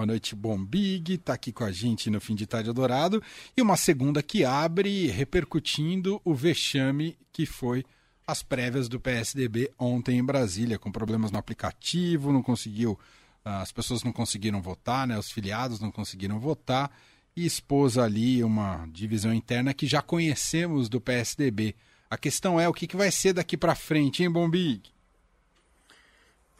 Boa 0.00 0.06
noite, 0.06 0.34
Bombig, 0.34 1.12
está 1.12 1.34
aqui 1.34 1.52
com 1.52 1.62
a 1.62 1.70
gente 1.70 2.08
no 2.08 2.22
Fim 2.22 2.34
de 2.34 2.46
Tarde 2.46 2.72
Dourado. 2.72 3.22
E 3.54 3.60
uma 3.60 3.76
segunda 3.76 4.22
que 4.22 4.46
abre 4.46 5.08
repercutindo 5.08 6.18
o 6.24 6.34
vexame 6.34 7.18
que 7.30 7.44
foi 7.44 7.84
as 8.26 8.42
prévias 8.42 8.88
do 8.88 8.98
PSDB 8.98 9.70
ontem 9.78 10.16
em 10.16 10.24
Brasília, 10.24 10.78
com 10.78 10.90
problemas 10.90 11.30
no 11.30 11.38
aplicativo, 11.38 12.32
não 12.32 12.42
conseguiu, 12.42 12.98
as 13.44 13.72
pessoas 13.72 14.02
não 14.02 14.10
conseguiram 14.10 14.62
votar, 14.62 15.06
né, 15.06 15.18
os 15.18 15.30
filiados 15.30 15.80
não 15.80 15.90
conseguiram 15.90 16.40
votar, 16.40 16.90
e 17.36 17.44
expôs 17.44 17.98
ali 17.98 18.42
uma 18.42 18.88
divisão 18.90 19.34
interna 19.34 19.74
que 19.74 19.86
já 19.86 20.00
conhecemos 20.00 20.88
do 20.88 20.98
PSDB. 20.98 21.76
A 22.08 22.16
questão 22.16 22.58
é 22.58 22.66
o 22.66 22.72
que, 22.72 22.86
que 22.86 22.96
vai 22.96 23.10
ser 23.10 23.34
daqui 23.34 23.54
para 23.54 23.74
frente, 23.74 24.22
hein, 24.22 24.30
Bombig? 24.30 24.80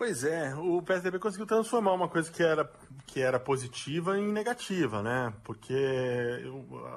Pois 0.00 0.24
é, 0.24 0.54
o 0.54 0.80
PSDB 0.80 1.18
conseguiu 1.18 1.44
transformar 1.44 1.92
uma 1.92 2.08
coisa 2.08 2.32
que 2.32 2.42
era, 2.42 2.66
que 3.06 3.20
era 3.20 3.38
positiva 3.38 4.18
em 4.18 4.32
negativa, 4.32 5.02
né? 5.02 5.30
Porque 5.44 5.74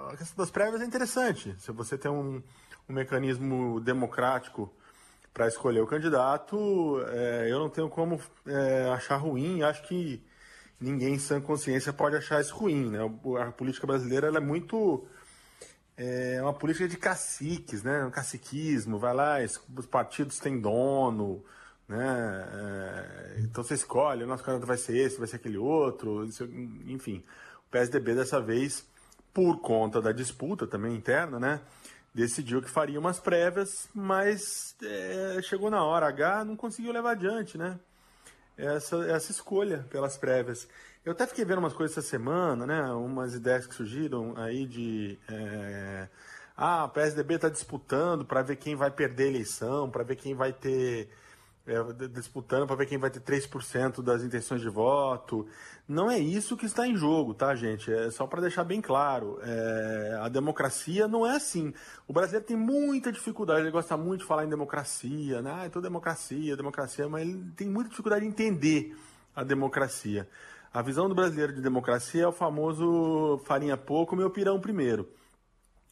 a 0.09 0.15
questão 0.15 0.37
das 0.37 0.49
prévias 0.49 0.81
é 0.81 0.85
interessante. 0.85 1.53
Se 1.59 1.69
você 1.73 1.97
tem 1.97 2.09
um, 2.09 2.41
um 2.87 2.93
mecanismo 2.93 3.81
democrático 3.81 4.73
para 5.33 5.49
escolher 5.49 5.81
o 5.81 5.85
candidato, 5.85 7.03
é, 7.09 7.51
eu 7.51 7.59
não 7.59 7.69
tenho 7.69 7.89
como 7.89 8.21
é, 8.47 8.89
achar 8.93 9.17
ruim. 9.17 9.63
Acho 9.63 9.83
que 9.83 10.23
ninguém 10.79 11.15
em 11.15 11.19
sã 11.19 11.41
consciência 11.41 11.91
pode 11.91 12.15
achar 12.15 12.39
isso 12.39 12.55
ruim, 12.55 12.89
né? 12.89 12.99
A 13.45 13.51
política 13.51 13.85
brasileira 13.85 14.27
é 14.27 14.39
muito 14.39 15.05
é 15.97 16.41
uma 16.41 16.53
política 16.53 16.87
de 16.87 16.95
caciques, 16.95 17.83
né? 17.83 18.05
Um 18.05 18.11
caciquismo, 18.11 18.97
vai 18.97 19.13
lá, 19.13 19.39
os 19.77 19.85
partidos 19.87 20.39
têm 20.39 20.57
dono, 20.57 21.43
né? 21.87 22.47
É, 22.53 23.39
então 23.39 23.63
você 23.63 23.73
escolhe, 23.73 24.23
o 24.23 24.27
nosso 24.27 24.43
candidato 24.43 24.67
vai 24.67 24.77
ser 24.77 24.97
esse, 24.97 25.17
vai 25.17 25.27
ser 25.27 25.37
aquele 25.37 25.57
outro, 25.57 26.27
enfim. 26.87 27.23
O 27.67 27.71
PSDB 27.71 28.15
dessa 28.15 28.39
vez, 28.41 28.85
por 29.33 29.59
conta 29.61 30.01
da 30.01 30.11
disputa 30.11 30.67
também 30.67 30.95
interna, 30.95 31.39
né? 31.39 31.61
Decidiu 32.13 32.61
que 32.61 32.69
faria 32.69 32.99
umas 32.99 33.19
prévias, 33.19 33.89
mas 33.93 34.75
é, 34.83 35.41
chegou 35.41 35.69
na 35.71 35.83
hora 35.83 36.07
H, 36.07 36.45
não 36.45 36.55
conseguiu 36.55 36.93
levar 36.93 37.11
adiante, 37.11 37.57
né? 37.57 37.79
Essa, 38.55 38.97
essa 39.09 39.31
escolha 39.31 39.85
pelas 39.89 40.15
prévias. 40.15 40.67
Eu 41.03 41.11
até 41.11 41.25
fiquei 41.25 41.43
vendo 41.43 41.57
umas 41.57 41.73
coisas 41.73 41.97
essa 41.97 42.07
semana, 42.07 42.67
né? 42.67 42.83
Umas 42.93 43.33
ideias 43.33 43.65
que 43.65 43.73
surgiram 43.73 44.35
aí 44.37 44.65
de. 44.67 45.17
É, 45.27 46.07
ah, 46.55 46.85
o 46.85 46.89
PSDB 46.89 47.35
está 47.35 47.49
disputando 47.49 48.23
para 48.23 48.43
ver 48.43 48.57
quem 48.57 48.75
vai 48.75 48.91
perder 48.91 49.23
a 49.23 49.27
eleição, 49.27 49.89
para 49.89 50.03
ver 50.03 50.15
quem 50.15 50.35
vai 50.35 50.53
ter 50.53 51.09
é, 51.65 52.07
disputando 52.07 52.67
para 52.67 52.75
ver 52.75 52.85
quem 52.85 52.97
vai 52.97 53.09
ter 53.09 53.21
3% 53.21 54.01
das 54.01 54.21
intenções 54.21 54.61
de 54.61 54.69
voto. 54.69 55.47
Não 55.87 56.11
é 56.11 56.19
isso 56.19 56.57
que 56.57 56.65
está 56.65 56.87
em 56.87 56.95
jogo, 56.95 57.33
tá, 57.33 57.55
gente? 57.55 57.91
É 57.91 58.11
só 58.11 58.27
para 58.27 58.41
deixar 58.41 58.63
bem 58.63 58.81
claro. 58.81 59.39
É, 59.41 60.19
a 60.21 60.29
democracia 60.29 61.07
não 61.07 61.25
é 61.25 61.35
assim. 61.35 61.73
O 62.07 62.13
brasileiro 62.13 62.45
tem 62.45 62.57
muita 62.57 63.11
dificuldade, 63.11 63.61
ele 63.61 63.71
gosta 63.71 63.95
muito 63.95 64.21
de 64.21 64.27
falar 64.27 64.45
em 64.45 64.49
democracia, 64.49 65.41
né? 65.41 65.53
Ah, 65.55 65.65
é 65.65 65.69
tudo 65.69 65.83
democracia, 65.83 66.57
democracia, 66.57 67.07
mas 67.07 67.21
ele 67.21 67.51
tem 67.55 67.69
muita 67.69 67.89
dificuldade 67.89 68.25
de 68.25 68.27
entender 68.29 68.97
a 69.35 69.43
democracia. 69.43 70.27
A 70.73 70.81
visão 70.81 71.07
do 71.07 71.15
brasileiro 71.15 71.53
de 71.53 71.61
democracia 71.61 72.23
é 72.23 72.27
o 72.27 72.31
famoso 72.31 73.39
farinha 73.45 73.77
pouco, 73.77 74.15
meu 74.15 74.29
pirão 74.29 74.59
primeiro. 74.59 75.07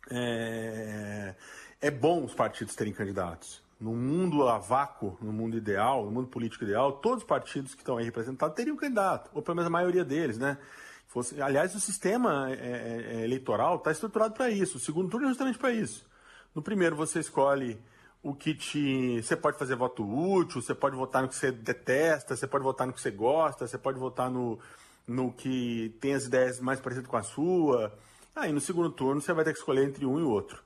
É, 0.10 1.36
é 1.80 1.92
bom 1.92 2.26
os 2.26 2.34
partidos 2.34 2.76
terem 2.76 2.92
candidatos 2.92 3.62
no 3.82 3.96
mundo 3.96 4.48
a 4.48 4.60
vácuo, 4.60 5.18
no 5.20 5.34
mundo 5.34 5.58
ideal, 5.58 6.06
no 6.06 6.12
mundo 6.12 6.28
político 6.28 6.64
ideal, 6.64 6.94
todos 6.94 7.24
os 7.24 7.28
partidos 7.28 7.74
que 7.74 7.82
estão 7.82 7.98
aí 7.98 8.06
representados 8.06 8.56
teriam 8.56 8.78
candidato, 8.78 9.32
ou 9.34 9.42
pelo 9.42 9.56
menos 9.56 9.68
a 9.68 9.72
maioria 9.72 10.06
deles, 10.06 10.38
né? 10.38 10.60
Fosse, 11.08 11.42
aliás, 11.42 11.74
o 11.74 11.80
sistema 11.80 12.50
é, 12.52 12.54
é, 12.54 13.16
é 13.16 13.24
eleitoral 13.24 13.78
está 13.78 13.92
estruturado 13.92 14.36
para 14.36 14.50
isso. 14.50 14.78
O 14.78 14.80
segundo 14.80 15.10
turno 15.10 15.26
é 15.26 15.30
justamente 15.30 15.58
para 15.58 15.72
isso. 15.72 16.08
No 16.56 16.62
primeiro, 16.62 16.96
você 16.96 17.20
escolhe 17.20 17.78
o 18.24 18.34
que 18.34 18.54
te. 18.54 19.22
Você 19.22 19.36
pode 19.36 19.58
fazer 19.58 19.76
voto 19.76 20.04
útil, 20.04 20.62
você 20.62 20.76
pode 20.76 20.96
votar 20.96 21.24
no 21.24 21.28
que 21.28 21.36
você 21.36 21.52
detesta, 21.52 22.36
você 22.36 22.48
pode 22.48 22.64
votar 22.64 22.88
no 22.88 22.94
que 22.94 23.02
você 23.02 23.12
gosta, 23.12 23.68
você 23.68 23.78
pode 23.78 24.00
votar 24.00 24.30
no, 24.30 24.58
no 25.06 25.34
que 25.34 25.94
tem 26.00 26.14
as 26.14 26.26
ideias 26.26 26.62
mais 26.62 26.80
parecidas 26.80 27.10
com 27.10 27.18
a 27.18 27.24
sua. 27.24 27.92
Aí 28.34 28.54
no 28.54 28.62
segundo 28.62 28.90
turno 28.92 29.20
você 29.20 29.34
vai 29.34 29.44
ter 29.44 29.52
que 29.52 29.60
escolher 29.60 29.84
entre 29.84 30.06
um 30.06 30.18
e 30.20 30.24
outro 30.24 30.64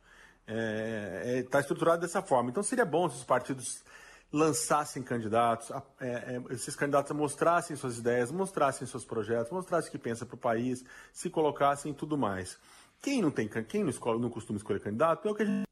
está 0.48 0.54
é, 0.54 1.40
é, 1.40 1.44
tá 1.44 1.60
estruturado 1.60 2.02
dessa 2.02 2.22
forma. 2.22 2.50
Então 2.50 2.64
seria 2.64 2.86
bom 2.86 3.10
se 3.10 3.18
os 3.18 3.24
partidos 3.24 3.84
lançassem 4.32 5.02
candidatos, 5.02 5.72
é, 6.00 6.08
é, 6.08 6.54
esses 6.54 6.76
candidatos 6.76 7.12
mostrassem 7.16 7.76
suas 7.76 7.98
ideias, 7.98 8.32
mostrassem 8.32 8.88
seus 8.88 9.06
projetos, 9.06 9.52
mostrassem 9.52 9.90
o 9.90 9.92
que 9.92 9.98
pensa 9.98 10.26
para 10.26 10.36
o 10.36 10.40
país, 10.40 10.84
se 11.14 11.30
colocassem 11.30 11.92
e 11.92 11.96
tudo 11.96 12.18
mais. 12.18 12.58
Quem 13.02 13.22
não 13.22 13.32
tem, 13.32 13.48
quem 13.48 13.84
não, 13.84 13.90
escolhe, 13.90 14.20
não 14.20 14.30
costuma 14.30 14.58
escolher 14.58 14.80
candidato 14.80 15.28
é 15.28 15.32
o 15.32 15.36
que 15.36 15.44
a 15.44 15.46
gente. 15.46 15.66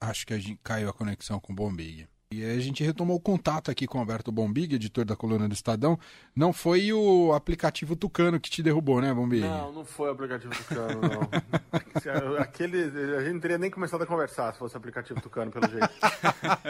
Acho 0.00 0.26
que 0.26 0.34
a 0.34 0.38
gente 0.38 0.60
caiu 0.62 0.88
a 0.88 0.92
conexão 0.92 1.40
com 1.40 1.52
o 1.52 1.56
Bombig. 1.56 2.08
E 2.32 2.44
a 2.44 2.58
gente 2.58 2.82
retomou 2.82 3.16
o 3.16 3.20
contato 3.20 3.70
aqui 3.70 3.86
com 3.86 3.98
o 3.98 4.00
Alberto 4.00 4.32
Bombig, 4.32 4.74
editor 4.74 5.04
da 5.04 5.14
coluna 5.14 5.48
do 5.48 5.54
Estadão. 5.54 5.96
Não 6.34 6.52
foi 6.52 6.92
o 6.92 7.32
aplicativo 7.32 7.94
Tucano 7.94 8.40
que 8.40 8.50
te 8.50 8.64
derrubou, 8.64 9.00
né, 9.00 9.14
Bombig? 9.14 9.42
Não, 9.42 9.72
não 9.72 9.84
foi 9.84 10.08
o 10.08 10.12
aplicativo 10.12 10.52
Tucano, 10.52 11.00
não. 11.02 12.36
Aquele, 12.42 12.82
a 13.16 13.20
gente 13.20 13.34
não 13.34 13.40
teria 13.40 13.58
nem 13.58 13.70
começado 13.70 14.02
a 14.02 14.06
conversar 14.06 14.52
se 14.52 14.58
fosse 14.58 14.74
o 14.74 14.78
aplicativo 14.78 15.20
Tucano, 15.20 15.52
pelo 15.52 15.68
jeito. 15.68 15.88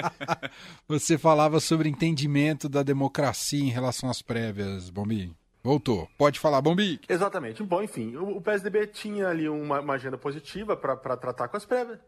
Você 0.87 1.17
falava 1.17 1.59
sobre 1.59 1.89
entendimento 1.89 2.69
da 2.69 2.83
democracia 2.83 3.65
em 3.65 3.71
relação 3.71 4.11
às 4.11 4.21
prévias, 4.21 4.91
Bombig. 4.91 5.35
Voltou. 5.65 6.07
Pode 6.19 6.39
falar, 6.39 6.61
Bombi. 6.61 7.01
Exatamente. 7.09 7.63
Bom, 7.63 7.83
enfim, 7.83 8.15
o, 8.15 8.37
o 8.37 8.41
PSDB 8.43 8.87
tinha 8.89 9.29
ali 9.29 9.49
uma, 9.49 9.81
uma 9.81 9.95
agenda 9.95 10.19
positiva 10.19 10.77
para 10.77 11.17
tratar 11.17 11.49
com 11.49 11.57
as 11.57 11.65
prévias. 11.65 11.99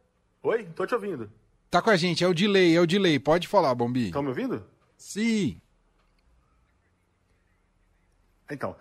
Oi? 0.42 0.68
Tô 0.76 0.86
te 0.86 0.94
ouvindo. 0.94 1.30
Tá 1.70 1.82
com 1.82 1.90
a 1.90 1.96
gente, 1.96 2.24
é 2.24 2.28
o 2.28 2.34
delay, 2.34 2.74
é 2.74 2.80
o 2.80 2.86
delay. 2.86 3.18
Pode 3.18 3.46
falar, 3.46 3.74
Bombi. 3.74 4.06
Estão 4.06 4.22
me 4.22 4.28
ouvindo? 4.28 4.64
Sim. 4.96 5.60
Então, 8.50 8.74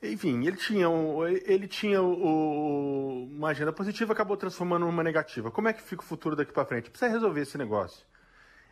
enfim, 0.00 0.46
ele 0.46 0.56
tinha, 0.56 0.88
um, 0.88 1.26
ele 1.26 1.66
tinha 1.66 2.00
o, 2.00 3.24
uma 3.24 3.48
agenda 3.48 3.72
positiva, 3.72 4.12
acabou 4.12 4.36
transformando 4.36 4.86
numa 4.86 5.02
negativa. 5.02 5.50
Como 5.50 5.66
é 5.66 5.72
que 5.72 5.82
fica 5.82 6.02
o 6.02 6.06
futuro 6.06 6.36
daqui 6.36 6.52
para 6.52 6.64
frente? 6.64 6.90
Precisa 6.90 7.10
resolver 7.10 7.40
esse 7.40 7.58
negócio. 7.58 8.06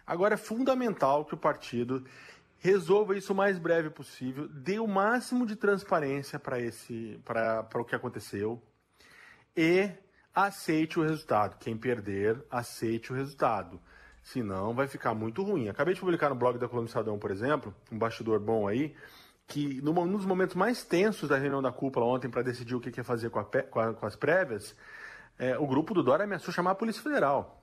Agora 0.06 0.34
é 0.34 0.36
fundamental 0.36 1.24
que 1.24 1.34
o 1.34 1.36
partido 1.38 2.04
resolva 2.58 3.16
isso 3.16 3.32
o 3.32 3.36
mais 3.36 3.58
breve 3.58 3.90
possível, 3.90 4.48
dê 4.48 4.78
o 4.78 4.86
máximo 4.86 5.44
de 5.44 5.56
transparência 5.56 6.38
para 6.38 6.60
esse, 6.60 7.20
para 7.24 7.68
o 7.74 7.84
que 7.84 7.94
aconteceu 7.94 8.62
e 9.56 9.90
aceite 10.36 11.00
o 11.00 11.02
resultado. 11.02 11.56
Quem 11.58 11.74
perder, 11.74 12.44
aceite 12.50 13.10
o 13.10 13.16
resultado. 13.16 13.80
Senão 14.22 14.74
vai 14.74 14.86
ficar 14.86 15.14
muito 15.14 15.42
ruim. 15.42 15.68
Acabei 15.68 15.94
de 15.94 16.00
publicar 16.00 16.28
no 16.28 16.34
blog 16.34 16.58
da 16.58 16.68
Coluna 16.68 16.84
do 16.84 16.88
Estadão, 16.88 17.18
por 17.18 17.30
exemplo, 17.30 17.74
um 17.90 17.96
bastidor 17.96 18.38
bom 18.38 18.68
aí, 18.68 18.94
que 19.46 19.80
num 19.80 19.94
dos 20.12 20.26
momentos 20.26 20.54
mais 20.54 20.84
tensos 20.84 21.28
da 21.28 21.38
reunião 21.38 21.62
da 21.62 21.72
cúpula 21.72 22.04
ontem 22.04 22.28
para 22.28 22.42
decidir 22.42 22.74
o 22.74 22.80
que 22.80 22.90
ia 22.94 23.04
fazer 23.04 23.30
com, 23.30 23.38
a, 23.38 23.44
com, 23.44 23.80
a, 23.80 23.94
com 23.94 24.04
as 24.04 24.14
prévias, 24.14 24.76
é, 25.38 25.56
o 25.56 25.66
grupo 25.66 25.94
do 25.94 26.02
Dória 26.02 26.24
ameaçou 26.24 26.52
chamar 26.52 26.72
a 26.72 26.74
Polícia 26.74 27.02
Federal. 27.02 27.62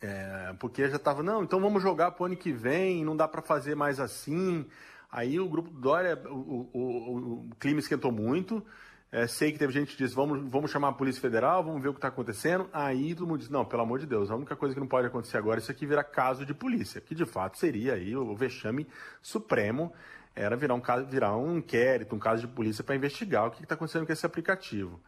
É, 0.00 0.54
porque 0.58 0.88
já 0.88 0.96
estava, 0.96 1.22
não, 1.22 1.44
então 1.44 1.60
vamos 1.60 1.82
jogar 1.82 2.12
para 2.12 2.22
o 2.22 2.26
ano 2.26 2.36
que 2.36 2.52
vem, 2.52 3.04
não 3.04 3.16
dá 3.16 3.28
para 3.28 3.42
fazer 3.42 3.74
mais 3.74 4.00
assim. 4.00 4.66
Aí 5.10 5.38
o 5.38 5.48
grupo 5.48 5.70
do 5.70 5.80
Dória, 5.80 6.18
o, 6.26 6.70
o, 6.72 6.78
o, 6.78 7.50
o 7.50 7.56
clima 7.56 7.80
esquentou 7.80 8.10
muito, 8.10 8.64
é, 9.12 9.26
sei 9.26 9.52
que 9.52 9.58
teve 9.58 9.70
gente 9.74 9.94
que 9.94 10.02
disse, 10.02 10.14
vamos, 10.14 10.50
vamos 10.50 10.70
chamar 10.70 10.88
a 10.88 10.92
Polícia 10.92 11.20
Federal, 11.20 11.62
vamos 11.62 11.82
ver 11.82 11.90
o 11.90 11.92
que 11.92 11.98
está 11.98 12.08
acontecendo. 12.08 12.66
Aí 12.72 13.14
todo 13.14 13.26
mundo 13.26 13.40
diz, 13.40 13.50
não, 13.50 13.62
pelo 13.62 13.82
amor 13.82 13.98
de 13.98 14.06
Deus, 14.06 14.30
a 14.30 14.34
única 14.34 14.56
coisa 14.56 14.74
que 14.74 14.80
não 14.80 14.86
pode 14.86 15.06
acontecer 15.06 15.36
agora, 15.36 15.60
isso 15.60 15.70
aqui 15.70 15.84
virar 15.84 16.04
caso 16.04 16.46
de 16.46 16.54
polícia, 16.54 16.98
que 16.98 17.14
de 17.14 17.26
fato 17.26 17.58
seria 17.58 17.92
aí 17.92 18.16
o 18.16 18.34
vexame 18.34 18.86
supremo, 19.20 19.92
era 20.34 20.56
virar 20.56 20.72
um, 20.72 20.80
caso, 20.80 21.04
virar 21.04 21.36
um 21.36 21.58
inquérito, 21.58 22.16
um 22.16 22.18
caso 22.18 22.40
de 22.40 22.48
polícia 22.48 22.82
para 22.82 22.96
investigar 22.96 23.46
o 23.46 23.50
que 23.50 23.62
está 23.62 23.74
acontecendo 23.74 24.06
com 24.06 24.12
esse 24.14 24.24
aplicativo. 24.24 24.98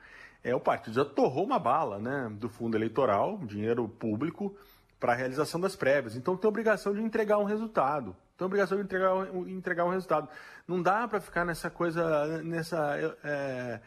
É, 0.42 0.54
o 0.54 0.60
partido 0.60 0.96
já 0.96 1.04
torrou 1.06 1.42
uma 1.42 1.58
bala 1.58 1.98
né, 1.98 2.30
do 2.38 2.50
fundo 2.50 2.76
eleitoral, 2.76 3.38
dinheiro 3.38 3.88
público, 3.88 4.54
para 5.00 5.14
a 5.14 5.16
realização 5.16 5.58
das 5.58 5.74
prévias. 5.74 6.14
Então 6.14 6.36
tem 6.36 6.46
obrigação 6.46 6.92
de 6.92 7.00
entregar 7.00 7.38
um 7.38 7.44
resultado. 7.44 8.14
Tem 8.36 8.44
obrigação 8.44 8.76
de 8.76 8.84
entregar, 8.84 9.12
entregar 9.46 9.84
um 9.84 9.90
resultado. 9.90 10.28
Não 10.66 10.82
dá 10.82 11.06
para 11.06 11.20
ficar 11.20 11.44
nessa 11.44 11.70
coisa, 11.70 12.42
nessa. 12.42 12.96
É, 13.22 13.80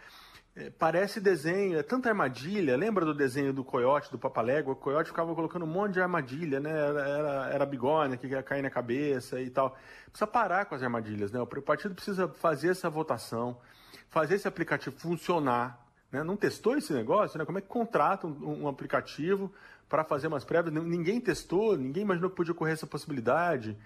é, 0.56 0.70
parece 0.72 1.20
desenho, 1.20 1.78
é 1.78 1.84
tanta 1.84 2.08
armadilha. 2.08 2.78
Lembra 2.78 3.04
do 3.04 3.14
desenho 3.14 3.52
do 3.52 3.64
coiote, 3.64 4.10
do 4.10 4.18
Papalégua? 4.18 4.72
O 4.72 4.76
coiote 4.76 5.10
ficava 5.10 5.36
colocando 5.36 5.66
um 5.66 5.68
monte 5.68 5.94
de 5.94 6.02
armadilha, 6.02 6.62
né? 6.62 6.72
Era, 6.72 7.08
era, 7.08 7.50
era 7.50 7.66
bigorna 7.66 8.16
que 8.16 8.26
ia 8.26 8.42
cair 8.42 8.62
na 8.62 8.70
cabeça 8.70 9.42
e 9.42 9.50
tal. 9.50 9.78
Precisa 10.06 10.26
parar 10.26 10.66
com 10.66 10.76
as 10.76 10.82
armadilhas, 10.82 11.30
né? 11.30 11.42
O 11.42 11.46
partido 11.46 11.94
precisa 11.94 12.30
fazer 12.30 12.70
essa 12.70 12.90
votação, 12.90 13.60
fazer 14.10 14.36
esse 14.36 14.48
aplicativo 14.48 14.98
funcionar. 14.98 15.86
Né? 16.10 16.24
Não 16.24 16.38
testou 16.38 16.78
esse 16.78 16.94
negócio, 16.94 17.38
né? 17.38 17.44
Como 17.44 17.58
é 17.58 17.62
que 17.62 17.68
contrata 17.68 18.26
um, 18.26 18.64
um 18.64 18.68
aplicativo 18.70 19.54
para 19.90 20.06
fazer 20.06 20.28
umas 20.28 20.46
prévias? 20.46 20.74
Ninguém 20.74 21.20
testou, 21.20 21.78
ninguém 21.78 22.04
imaginou 22.04 22.30
que 22.30 22.36
podia 22.38 22.54
ocorrer 22.54 22.74
essa 22.74 22.88
possibilidade. 22.88 23.78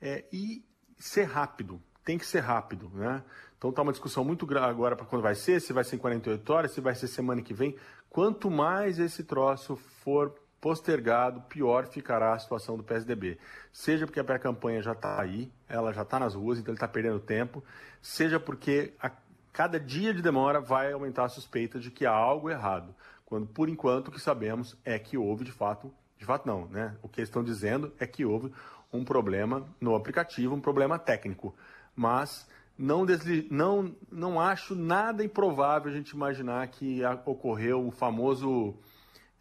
É, 0.00 0.24
e 0.32 0.64
ser 0.98 1.24
rápido, 1.24 1.80
tem 2.04 2.18
que 2.18 2.26
ser 2.26 2.40
rápido, 2.40 2.90
né? 2.94 3.22
Então 3.56 3.70
está 3.70 3.82
uma 3.82 3.92
discussão 3.92 4.24
muito 4.24 4.46
grande 4.46 4.68
agora 4.68 4.94
para 4.94 5.04
quando 5.04 5.22
vai 5.22 5.34
ser, 5.34 5.60
se 5.60 5.72
vai 5.72 5.82
ser 5.84 5.96
em 5.96 5.98
48 5.98 6.52
horas, 6.52 6.72
se 6.72 6.80
vai 6.80 6.94
ser 6.94 7.08
semana 7.08 7.42
que 7.42 7.52
vem. 7.52 7.76
Quanto 8.08 8.50
mais 8.50 8.98
esse 8.98 9.24
troço 9.24 9.76
for 9.76 10.34
postergado, 10.60 11.40
pior 11.42 11.86
ficará 11.86 12.34
a 12.34 12.38
situação 12.38 12.76
do 12.76 12.82
PSDB. 12.82 13.38
Seja 13.72 14.06
porque 14.06 14.20
a 14.20 14.24
pré-campanha 14.24 14.82
já 14.82 14.92
está 14.92 15.20
aí, 15.20 15.52
ela 15.68 15.92
já 15.92 16.02
está 16.02 16.18
nas 16.18 16.34
ruas, 16.34 16.58
então 16.58 16.72
ele 16.72 16.76
está 16.76 16.88
perdendo 16.88 17.20
tempo, 17.20 17.62
seja 18.00 18.40
porque 18.40 18.94
a 19.00 19.10
cada 19.52 19.78
dia 19.78 20.14
de 20.14 20.22
demora 20.22 20.60
vai 20.60 20.92
aumentar 20.92 21.24
a 21.24 21.28
suspeita 21.28 21.80
de 21.80 21.90
que 21.90 22.06
há 22.06 22.12
algo 22.12 22.48
errado. 22.48 22.94
Quando, 23.24 23.46
por 23.46 23.68
enquanto, 23.68 24.08
o 24.08 24.12
que 24.12 24.20
sabemos 24.20 24.76
é 24.84 24.98
que 24.98 25.18
houve 25.18 25.44
de 25.44 25.52
fato, 25.52 25.92
de 26.16 26.24
fato 26.24 26.46
não, 26.46 26.66
né? 26.66 26.96
O 27.02 27.08
que 27.08 27.20
eles 27.20 27.28
estão 27.28 27.42
dizendo 27.42 27.92
é 27.98 28.06
que 28.06 28.24
houve 28.24 28.52
um 28.92 29.04
problema 29.04 29.66
no 29.80 29.94
aplicativo, 29.94 30.54
um 30.54 30.60
problema 30.60 30.98
técnico. 30.98 31.54
Mas 31.94 32.48
não, 32.76 33.04
desli... 33.04 33.46
não, 33.50 33.94
não 34.10 34.40
acho 34.40 34.74
nada 34.74 35.24
improvável 35.24 35.90
a 35.90 35.94
gente 35.94 36.10
imaginar 36.10 36.66
que 36.68 37.00
ocorreu 37.26 37.86
o 37.86 37.90
famoso 37.90 38.78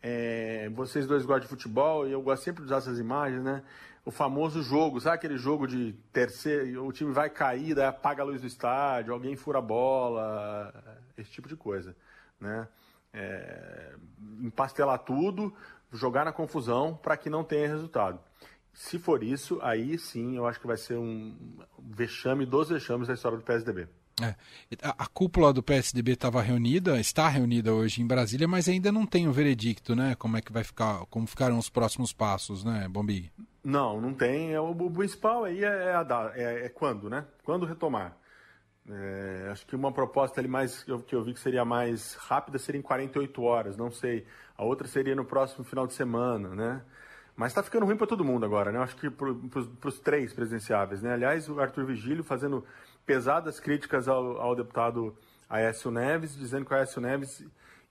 é, 0.02 0.70
vocês 0.70 1.08
dois 1.08 1.26
gostam 1.26 1.42
de 1.42 1.48
futebol 1.48 2.08
e 2.08 2.12
eu 2.12 2.22
gosto 2.22 2.44
sempre 2.44 2.62
de 2.62 2.68
usar 2.68 2.78
essas 2.78 3.00
imagens, 3.00 3.44
né? 3.44 3.64
O 4.06 4.12
famoso 4.12 4.62
jogo, 4.62 5.02
sabe 5.02 5.16
aquele 5.16 5.38
jogo 5.38 5.68
de 5.68 5.94
terceiro, 6.14 6.86
o 6.86 6.94
time 6.94 7.12
vai 7.12 7.30
cair, 7.30 7.76
daí 7.76 7.88
apaga 7.88 8.22
a 8.22 8.26
luz 8.26 8.40
do 8.40 8.48
estádio, 8.48 9.12
alguém 9.12 9.36
fura 9.36 9.60
a 9.60 9.62
bola, 9.62 10.74
esse 11.18 11.30
tipo 11.30 11.48
de 11.50 11.58
coisa, 11.58 11.96
né? 12.40 12.68
É, 13.14 13.96
empastelar 14.40 15.00
tudo, 15.00 15.54
jogar 15.92 16.24
na 16.24 16.32
confusão 16.32 16.96
para 16.96 17.18
que 17.18 17.30
não 17.30 17.44
tenha 17.44 17.68
resultado. 17.68 18.20
Se 18.78 19.00
for 19.00 19.24
isso, 19.24 19.58
aí 19.64 19.98
sim 19.98 20.38
eu 20.38 20.46
acho 20.46 20.60
que 20.60 20.68
vai 20.68 20.78
ser 20.78 20.98
um 20.98 21.36
vexame 21.80 22.46
dos 22.46 22.70
vexames 22.70 23.08
da 23.08 23.16
história 23.16 23.36
do 23.36 23.44
PSDB. 23.44 23.88
É. 24.22 24.36
A, 24.84 25.04
a, 25.04 25.08
cúpula 25.08 25.52
do 25.52 25.64
PSDB 25.64 26.12
estava 26.12 26.44
reunida, 26.44 27.00
está 27.00 27.28
reunida 27.28 27.74
hoje 27.74 28.04
em 28.04 28.08
Brasília, 28.08 28.48
mas 28.48 28.70
ainda 28.70 28.92
não 28.92 29.04
tem 29.04 29.28
o 29.28 29.32
veredicto, 29.32 29.96
né? 29.96 30.14
Como 30.14 30.38
é 30.38 30.42
que 30.42 30.54
vai 30.54 30.64
ficar, 30.64 31.08
como 31.08 31.26
ficarão 31.26 31.58
os 31.58 31.72
próximos 31.72 32.14
passos, 32.14 32.64
né, 32.64 32.88
Bombig? 32.88 33.32
Não, 33.64 34.00
não 34.00 34.14
tem. 34.14 34.54
É, 34.54 34.62
o, 34.62 34.70
o 34.70 34.92
principal 34.92 35.46
aí 35.46 35.64
é, 35.64 35.96
a, 35.96 36.32
é, 36.36 36.66
é, 36.66 36.70
quando, 36.70 37.10
né? 37.10 37.26
Quando 37.44 37.66
retomar. 37.66 38.16
É, 38.88 39.50
acho 39.52 39.66
que 39.66 39.76
uma 39.76 39.92
proposta 39.92 40.40
ali 40.40 40.48
mais 40.48 40.84
que 40.84 40.92
eu, 40.92 41.00
que 41.00 41.16
eu 41.16 41.24
vi 41.24 41.34
que 41.34 41.40
seria 41.40 41.66
mais 41.66 42.14
rápida 42.14 42.60
seria 42.60 42.78
em 42.78 42.84
48 42.84 43.42
horas, 43.42 43.76
não 43.76 43.90
sei. 43.90 44.28
A 44.56 44.64
outra 44.64 44.88
seria 44.88 45.16
no 45.16 45.26
próximo 45.26 45.66
final 45.66 45.88
de 45.88 45.94
semana, 45.94 46.54
né? 46.54 46.82
Mas 47.38 47.52
está 47.52 47.62
ficando 47.62 47.86
ruim 47.86 47.96
para 47.96 48.08
todo 48.08 48.26
mundo 48.26 48.48
agora, 48.48 48.72
né? 48.72 48.80
Acho 48.80 48.96
que 48.96 49.12
para 49.12 49.30
os 49.30 50.00
três 50.00 50.34
presidenciáveis, 50.34 51.04
né? 51.04 51.14
Aliás, 51.14 51.48
o 51.48 51.60
Arthur 51.60 51.86
Vigílio 51.86 52.24
fazendo 52.24 52.66
pesadas 53.06 53.60
críticas 53.60 54.08
ao, 54.08 54.42
ao 54.42 54.56
deputado 54.56 55.16
Aécio 55.48 55.92
Neves, 55.92 56.36
dizendo 56.36 56.66
que 56.66 56.74
o 56.74 56.76
Aécio 56.76 57.00
Neves 57.00 57.46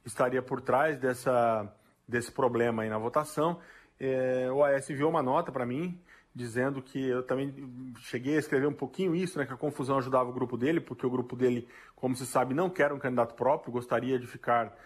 estaria 0.05 0.43
por 0.43 0.61
trás 0.61 0.99
dessa, 0.99 1.73
desse 2.09 2.33
problema 2.33 2.83
aí 2.83 2.91
na 2.91 2.99
votação. 2.99 3.61
É, 4.01 4.51
o 4.51 4.65
Aécio 4.65 4.93
enviou 4.93 5.09
uma 5.09 5.23
nota 5.23 5.53
para 5.53 5.65
mim, 5.65 5.97
dizendo 6.35 6.83
que 6.83 7.09
eu 7.09 7.23
também 7.23 7.95
cheguei 8.01 8.35
a 8.35 8.41
escrever 8.41 8.67
um 8.67 8.75
pouquinho 8.75 9.15
isso, 9.15 9.39
né, 9.39 9.47
que 9.47 9.53
a 9.53 9.57
confusão 9.57 9.99
ajudava 9.99 10.29
o 10.29 10.33
grupo 10.33 10.57
dele, 10.57 10.81
porque 10.81 11.07
o 11.07 11.11
grupo 11.11 11.37
dele, 11.37 11.69
como 11.95 12.17
se 12.17 12.27
sabe, 12.27 12.53
não 12.53 12.69
quer 12.69 12.93
um 12.93 12.99
candidato 12.99 13.37
próprio, 13.37 13.73
gostaria 13.73 14.19
de 14.19 14.27
ficar 14.27 14.77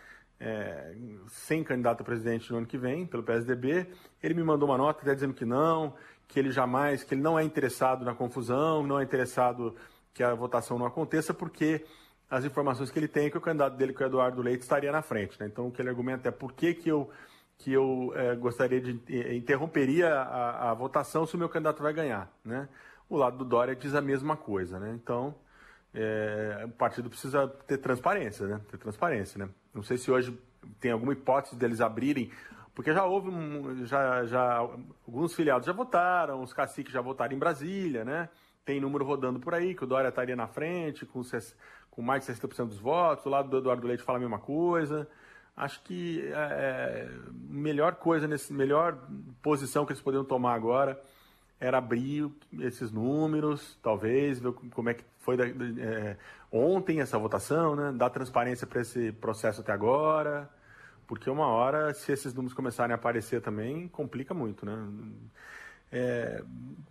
é, 0.41 0.95
sem 1.29 1.63
candidato 1.63 2.01
a 2.01 2.05
presidente 2.05 2.51
no 2.51 2.59
ano 2.59 2.67
que 2.67 2.79
vem, 2.79 3.07
pelo 3.07 3.23
PSDB. 3.23 3.87
Ele 4.23 4.35
me 4.35 4.43
mandou 4.43 4.69
uma 4.69 4.79
nota 4.79 5.03
até 5.03 5.15
dizendo 5.15 5.35
que 5.35 5.45
não, 5.45 5.95
que 6.27 6.39
ele 6.39 6.51
jamais, 6.51 7.05
que 7.05 7.15
ele 7.15 7.21
não 7.21 7.39
é 7.39 7.45
interessado 7.45 8.05
na 8.05 8.15
confusão, 8.15 8.83
não 8.83 8.99
é 8.99 9.05
interessado 9.05 9.77
que 10.15 10.23
a 10.23 10.35
votação 10.35 10.79
não 10.79 10.87
aconteça, 10.87 11.35
porque 11.35 11.85
as 12.31 12.45
informações 12.45 12.91
que 12.91 12.99
ele 12.99 13.09
tem 13.09 13.27
é 13.27 13.31
que 13.31 13.37
o 13.37 13.41
candidato 13.41 13.77
dele, 13.77 13.93
que 13.93 14.03
é 14.03 14.07
o 14.07 14.09
Eduardo 14.09 14.41
Leite, 14.41 14.63
estaria 14.63 14.91
na 14.91 15.03
frente. 15.03 15.39
Né? 15.39 15.47
Então, 15.47 15.67
o 15.67 15.71
que 15.71 15.83
ele 15.83 15.89
argumenta 15.89 16.29
é 16.29 16.33
por 16.33 16.53
que, 16.53 16.73
que 16.73 16.89
eu, 16.89 17.11
que 17.59 17.73
eu 17.73 18.13
é, 18.15 18.35
gostaria 18.37 18.81
de 18.81 18.99
é, 19.09 19.35
interromperia 19.35 20.15
a, 20.15 20.71
a, 20.71 20.75
votação 20.75 21.27
se 21.27 21.35
o 21.35 21.39
meu 21.39 21.49
candidato 21.49 21.83
vai 21.83 21.93
ganhar. 21.93 22.33
Né? 22.45 22.69
O 23.09 23.17
lado 23.17 23.39
do 23.39 23.45
Dória 23.45 23.75
diz 23.75 23.95
a 23.95 24.01
mesma 24.01 24.37
coisa. 24.37 24.79
Né? 24.79 24.93
Então, 24.95 25.35
é, 25.95 26.63
o 26.65 26.71
partido 26.71 27.09
precisa 27.09 27.49
ter 27.67 27.79
transparência, 27.79 28.47
né? 28.47 28.61
Ter 28.71 28.79
transparência, 28.79 29.39
né? 29.39 29.51
Não 29.75 29.83
sei 29.83 29.97
se 29.97 30.11
hoje 30.11 30.39
tem 30.81 30.93
alguma 30.93 31.13
hipótese 31.13 31.57
deles 31.57 31.81
abrirem, 31.81 32.31
porque 32.75 32.93
já 32.93 33.05
houve 33.05 33.29
um, 33.29 33.85
já, 33.87 34.25
já 34.25 34.59
alguns 34.59 35.35
filiados 35.35 35.67
já 35.67 35.73
votaram, 35.73 36.43
os 36.43 36.53
caciques 36.53 36.93
já 36.93 37.01
votaram 37.01 37.35
em 37.35 37.39
Brasília, 37.39 38.05
né? 38.05 38.29
tem 38.65 38.81
número 38.81 39.05
rodando 39.05 39.41
por 39.41 39.55
aí, 39.55 39.75
que 39.75 39.83
o 39.83 39.87
Dória 39.87 40.09
estaria 40.09 40.37
na 40.37 40.47
frente, 40.47 41.05
com, 41.07 41.23
com 41.91 42.03
mais 42.03 42.25
de 42.25 42.33
60% 42.33 42.69
dos 42.69 42.79
votos, 42.79 43.27
o 43.27 43.29
lado 43.29 43.49
do 43.49 43.59
Eduardo 43.59 43.87
Leite 43.87 44.03
fala 44.03 44.19
a 44.19 44.21
mesma 44.21 44.39
coisa. 44.39 45.09
Acho 45.57 45.83
que 45.83 46.23
é, 46.27 46.31
é, 46.33 47.09
melhor 47.33 47.97
coisa, 47.97 48.29
nesse, 48.29 48.53
melhor 48.53 48.97
posição 49.43 49.85
que 49.85 49.93
eles 49.93 50.03
poderiam 50.03 50.25
tomar 50.25 50.55
agora 50.55 51.01
era 51.59 51.77
abrir 51.77 52.31
esses 52.61 52.91
números, 52.91 53.79
talvez, 53.83 54.39
ver 54.39 54.53
como 54.73 54.89
é 54.89 54.95
que 54.95 55.05
foi 55.31 55.37
da, 55.37 55.47
é, 55.47 56.17
ontem 56.51 57.01
essa 57.01 57.19
votação, 57.19 57.77
né? 57.77 57.93
dar 57.93 58.11
transparência 58.11 58.67
para 58.67 58.81
esse 58.81 59.13
processo 59.13 59.61
até 59.61 59.73
agora, 59.73 60.51
porque 61.07 61.31
uma 61.31 61.47
hora, 61.47 61.95
se 61.95 62.13
esses 62.13 62.35
números 62.35 62.55
começarem 62.55 62.93
a 62.93 62.97
aparecer 62.97 63.41
também, 63.41 63.89
complica 63.89 64.35
muito, 64.35 64.67
né? 64.67 64.89
É, 65.93 66.45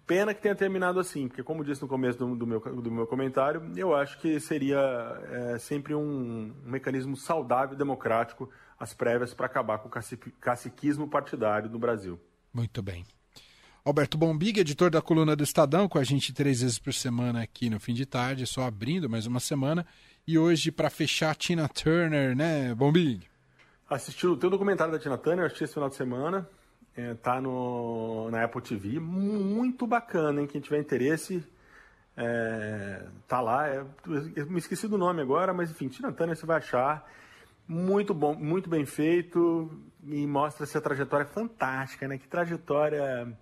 pena 0.06 0.34
que 0.34 0.42
tenha 0.42 0.54
terminado 0.54 1.00
assim, 1.00 1.30
porque 1.30 1.42
como 1.42 1.64
disse 1.64 1.82
no 1.82 1.88
começo 1.88 2.20
do, 2.20 2.36
do, 2.36 2.46
meu, 2.46 2.60
do 2.60 2.92
meu 2.92 3.08
comentário, 3.08 3.72
eu 3.78 3.96
acho 3.96 4.20
que 4.20 4.40
seria 4.42 4.78
é, 5.32 5.58
sempre 5.58 5.96
um, 5.96 6.02
um, 6.02 6.54
mecanismo 6.66 7.16
saudável 7.16 7.76
e 7.76 7.78
democrático 7.78 8.50
as 8.78 8.94
prévias 8.94 9.34
para 9.34 9.46
acabar 9.46 9.78
com 9.80 9.88
o 9.88 10.32
caciquismo 10.40 11.08
partidário 11.08 11.70
no 11.70 11.80
Brasil. 11.80 12.20
Muito 12.54 12.82
bem. 12.82 13.06
Alberto 13.90 14.20
Bombig, 14.20 14.60
editor 14.60 14.92
da 14.92 15.02
coluna 15.02 15.36
do 15.36 15.44
Estadão, 15.44 15.90
com 15.90 15.98
a 15.98 16.04
gente 16.04 16.32
três 16.32 16.62
vezes 16.62 16.78
por 16.78 16.94
semana 16.94 17.42
aqui 17.42 17.72
no 17.72 17.80
fim 17.80 17.92
de 17.92 18.06
tarde, 18.06 18.46
só 18.46 18.62
abrindo 18.62 19.10
mais 19.10 19.26
uma 19.26 19.40
semana. 19.40 19.84
E 20.28 20.38
hoje, 20.38 20.72
para 20.72 20.92
fechar, 20.92 21.36
Tina 21.36 21.68
Turner, 21.68 22.36
né, 22.36 22.76
Bombig? 22.76 23.28
Assistiu 23.90 24.34
o 24.34 24.38
teu 24.38 24.48
documentário 24.48 24.94
da 24.94 25.00
Tina 25.00 25.18
Turner, 25.18 25.46
assisti 25.46 25.64
esse 25.64 25.74
final 25.74 25.90
de 25.90 25.96
semana. 25.96 26.48
É, 26.96 27.16
tá 27.16 27.42
no, 27.42 28.30
na 28.30 28.44
Apple 28.44 28.62
TV. 28.62 29.00
Muito 29.00 29.88
bacana, 29.88 30.40
hein? 30.40 30.46
Quem 30.46 30.62
tiver 30.62 30.80
interesse, 30.80 31.44
é, 32.16 33.08
tá 33.28 33.42
lá. 33.42 33.70
É, 33.70 33.84
eu 34.36 34.46
me 34.52 34.60
esqueci 34.60 34.88
do 34.88 35.00
nome 35.00 35.24
agora, 35.24 35.52
mas 35.52 35.72
enfim, 35.72 35.88
Tina 35.88 36.12
Turner 36.12 36.36
você 36.36 36.46
vai 36.46 36.60
achar. 36.60 37.10
Muito 37.68 38.14
bom, 38.14 38.36
muito 38.36 38.70
bem 38.70 38.86
feito 38.86 39.82
e 40.06 40.28
mostra 40.28 40.64
essa 40.64 40.80
trajetória 40.80 41.26
fantástica, 41.26 42.08
né? 42.08 42.20
Que 42.20 42.28
trajetória 42.28 43.36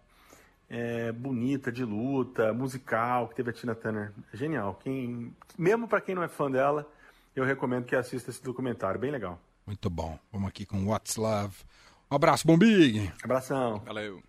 é, 0.69 1.11
bonita, 1.11 1.71
de 1.71 1.83
luta, 1.83 2.53
musical 2.53 3.27
que 3.27 3.35
teve 3.35 3.49
a 3.49 3.53
Tina 3.53 3.75
Turner. 3.75 4.11
Genial. 4.33 4.79
Quem, 4.83 5.35
mesmo 5.57 5.87
para 5.87 6.01
quem 6.01 6.15
não 6.15 6.23
é 6.23 6.27
fã 6.27 6.49
dela, 6.51 6.87
eu 7.35 7.43
recomendo 7.43 7.85
que 7.85 7.95
assista 7.95 8.29
esse 8.29 8.43
documentário. 8.43 8.99
Bem 8.99 9.11
legal. 9.11 9.39
Muito 9.65 9.89
bom. 9.89 10.17
Vamos 10.31 10.49
aqui 10.49 10.65
com 10.65 10.85
What's 10.87 11.15
Love. 11.15 11.55
Um 12.09 12.15
abraço, 12.15 12.47
Bombig. 12.47 13.11
Abração. 13.23 13.79
Valeu. 13.85 14.21